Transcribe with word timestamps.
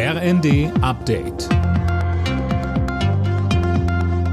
RND 0.00 0.70
Update. 0.80 1.48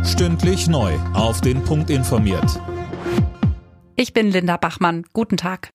Stündlich 0.05 0.67
neu. 0.67 0.93
Auf 1.15 1.41
den 1.41 1.63
Punkt 1.63 1.89
informiert. 1.89 2.61
Ich 3.95 4.13
bin 4.13 4.29
Linda 4.29 4.57
Bachmann. 4.57 5.07
Guten 5.11 5.37
Tag. 5.37 5.71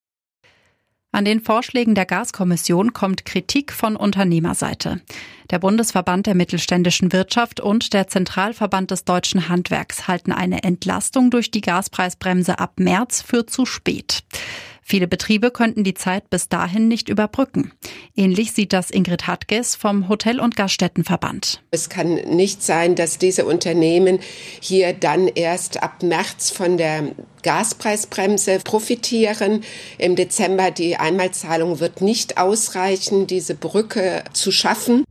An 1.11 1.25
den 1.25 1.41
Vorschlägen 1.41 1.97
der 1.97 2.07
Gaskommission 2.07 2.93
kommt 2.93 3.25
Kritik 3.25 3.73
von 3.73 3.97
Unternehmerseite. 3.97 5.01
Der 5.51 5.59
Bundesverband 5.59 6.29
der 6.29 6.37
mittelständischen 6.37 7.13
Wirtschaft 7.13 7.59
und 7.59 7.93
der 7.93 8.07
Zentralverband 8.07 8.93
des 8.93 9.05
deutschen 9.05 9.49
Handwerks 9.49 10.07
halten 10.07 10.31
eine 10.31 10.63
Entlastung 10.63 11.33
durch 11.33 11.51
die 11.51 11.63
Gaspreisbremse 11.63 12.61
ab 12.61 12.75
März 12.79 13.23
für 13.23 13.45
zu 13.45 13.67
spät. 13.67 14.23
Viele 14.91 15.07
Betriebe 15.07 15.53
könnten 15.53 15.85
die 15.85 15.95
Zeit 15.95 16.31
bis 16.31 16.49
dahin 16.49 16.89
nicht 16.89 17.09
überbrücken. 17.09 17.71
Ähnlich 18.17 18.51
sieht 18.51 18.73
das 18.73 18.91
Ingrid 18.91 19.29
Hartges 19.29 19.77
vom 19.77 20.09
Hotel- 20.09 20.41
und 20.41 20.57
Gaststättenverband. 20.57 21.63
Es 21.71 21.91
kann 21.91 22.15
nicht 22.15 22.65
sein, 22.65 22.97
dass 22.97 23.17
diese 23.17 23.45
Unternehmen 23.45 24.19
hier 24.61 24.93
dann 24.93 25.29
erst 25.29 25.81
ab 25.81 26.03
März 26.03 26.51
von 26.51 26.77
der 26.77 27.13
Gaspreisbremse 27.45 28.59
profitieren. 28.65 29.63
Im 29.97 30.17
Dezember 30.17 30.73
die 30.73 30.97
Einmalzahlung 30.97 31.79
wird 31.79 32.01
nicht 32.01 32.37
ausreichen, 32.37 33.29
diese 33.29 33.55
Brücke 33.55 34.25
zu 34.33 34.51
schaffen. 34.51 35.05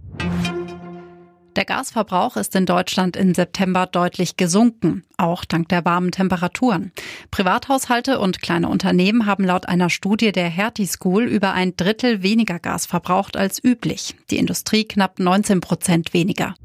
Der 1.59 1.65
Gasverbrauch 1.65 2.37
ist 2.37 2.55
in 2.55 2.65
Deutschland 2.65 3.17
im 3.17 3.33
September 3.33 3.85
deutlich 3.85 4.37
gesunken, 4.37 5.03
auch 5.17 5.43
dank 5.43 5.67
der 5.67 5.83
warmen 5.83 6.11
Temperaturen. 6.11 6.93
Privathaushalte 7.31 8.19
und 8.19 8.41
kleine 8.41 8.69
Unternehmen 8.69 9.25
haben 9.25 9.43
laut 9.43 9.67
einer 9.67 9.89
Studie 9.89 10.31
der 10.31 10.47
Hertie 10.47 10.87
School 10.87 11.23
über 11.25 11.51
ein 11.51 11.75
Drittel 11.75 12.23
weniger 12.23 12.59
Gas 12.59 12.85
verbraucht 12.85 13.35
als 13.35 13.61
üblich. 13.61 14.15
Die 14.31 14.37
Industrie 14.37 14.85
knapp 14.85 15.19
19 15.19 15.59
Prozent 15.59 16.13
weniger. 16.13 16.55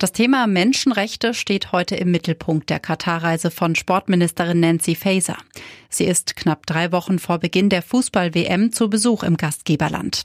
Das 0.00 0.12
Thema 0.12 0.46
Menschenrechte 0.46 1.34
steht 1.34 1.72
heute 1.72 1.94
im 1.94 2.10
Mittelpunkt 2.10 2.70
der 2.70 2.80
Katarreise 2.80 3.50
von 3.50 3.74
Sportministerin 3.74 4.58
Nancy 4.58 4.94
Faeser. 4.94 5.36
Sie 5.90 6.06
ist 6.06 6.36
knapp 6.36 6.64
drei 6.64 6.90
Wochen 6.90 7.18
vor 7.18 7.36
Beginn 7.36 7.68
der 7.68 7.82
Fußball-WM 7.82 8.72
zu 8.72 8.88
Besuch 8.88 9.22
im 9.22 9.36
Gastgeberland. 9.36 10.22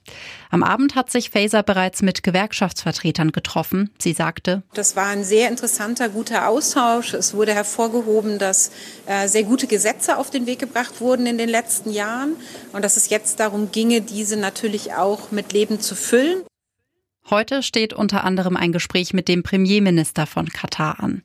Am 0.50 0.64
Abend 0.64 0.96
hat 0.96 1.12
sich 1.12 1.30
Faeser 1.30 1.62
bereits 1.62 2.02
mit 2.02 2.24
Gewerkschaftsvertretern 2.24 3.34
getroffen. 3.34 3.90
Sie 4.00 4.14
sagte, 4.14 4.64
Das 4.74 4.96
war 4.96 5.08
ein 5.08 5.26
sehr 5.26 5.50
interessanter, 5.50 6.08
guter 6.08 6.48
Austausch. 6.48 7.14
Es 7.14 7.34
wurde 7.34 7.54
hervorgehoben, 7.54 8.40
dass 8.40 8.72
äh, 9.08 9.28
sehr 9.28 9.44
gute 9.44 9.68
Gesetze 9.68 10.16
auf 10.16 10.30
den 10.30 10.46
Weg 10.46 10.60
gebracht 10.60 11.02
wurden 11.02 11.26
in 11.26 11.38
den 11.38 11.50
letzten 11.50 11.92
Jahren 11.92 12.38
und 12.72 12.86
dass 12.86 12.96
es 12.96 13.10
jetzt 13.10 13.42
darum 13.42 13.74
ginge, 13.74 14.00
diese 14.00 14.38
natürlich 14.38 14.94
auch 14.94 15.32
mit 15.32 15.52
Leben 15.52 15.82
zu 15.82 15.96
füllen. 15.96 16.44
Heute 17.30 17.64
steht 17.64 17.94
unter 17.94 18.24
anderem 18.24 18.56
ein 18.56 18.72
Gespräch 18.72 19.14
mit 19.14 19.28
dem 19.28 19.42
Premierminister 19.42 20.28
von 20.28 20.48
Katar 20.48 21.00
an. 21.00 21.24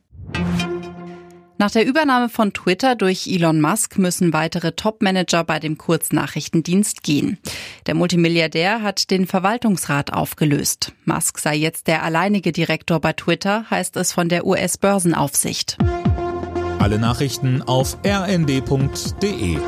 Nach 1.59 1.69
der 1.69 1.85
Übernahme 1.85 2.27
von 2.27 2.53
Twitter 2.53 2.95
durch 2.95 3.27
Elon 3.27 3.61
Musk 3.61 3.99
müssen 3.99 4.33
weitere 4.33 4.71
Top-Manager 4.71 5.43
bei 5.43 5.59
dem 5.59 5.77
Kurznachrichtendienst 5.77 7.03
gehen. 7.03 7.37
Der 7.85 7.93
Multimilliardär 7.93 8.81
hat 8.81 9.11
den 9.11 9.27
Verwaltungsrat 9.27 10.11
aufgelöst. 10.11 10.93
Musk 11.05 11.37
sei 11.37 11.55
jetzt 11.55 11.85
der 11.85 12.01
alleinige 12.01 12.51
Direktor 12.51 12.99
bei 12.99 13.13
Twitter, 13.13 13.69
heißt 13.69 13.95
es 13.97 14.11
von 14.11 14.27
der 14.27 14.47
US-Börsenaufsicht. 14.47 15.77
Alle 16.79 16.97
Nachrichten 16.97 17.61
auf 17.61 17.95
rnd.de 18.03 19.59